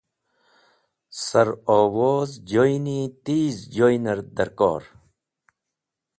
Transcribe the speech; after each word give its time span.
Sar 1.25 1.49
owoz 1.77 2.31
joyni 2.49 2.99
tiz 3.23 3.55
joynẽr 3.75 4.19
dẽrkor. 4.35 4.83